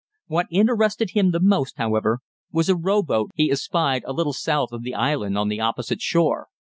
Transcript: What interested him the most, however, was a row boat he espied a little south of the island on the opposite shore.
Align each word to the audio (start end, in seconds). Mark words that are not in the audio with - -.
What 0.25 0.47
interested 0.49 1.11
him 1.11 1.29
the 1.29 1.39
most, 1.39 1.77
however, 1.77 2.21
was 2.51 2.69
a 2.69 2.75
row 2.75 3.03
boat 3.03 3.29
he 3.35 3.51
espied 3.51 4.01
a 4.07 4.13
little 4.13 4.33
south 4.33 4.71
of 4.71 4.81
the 4.81 4.95
island 4.95 5.37
on 5.37 5.47
the 5.47 5.59
opposite 5.61 6.01
shore. 6.01 6.47